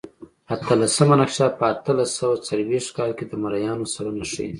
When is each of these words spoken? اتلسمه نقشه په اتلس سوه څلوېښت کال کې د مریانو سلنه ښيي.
اتلسمه 0.55 1.15
نقشه 1.21 1.47
په 1.59 1.63
اتلس 1.73 2.09
سوه 2.19 2.35
څلوېښت 2.47 2.89
کال 2.97 3.11
کې 3.17 3.25
د 3.27 3.33
مریانو 3.43 3.91
سلنه 3.93 4.25
ښيي. 4.31 4.49